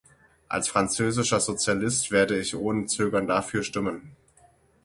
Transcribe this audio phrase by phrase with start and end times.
[0.49, 4.15] Als französischer Sozialist werde ich ohne Zögern dafür stimmen.